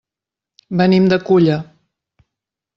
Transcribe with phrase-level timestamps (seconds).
[0.81, 1.61] Venim de Culla.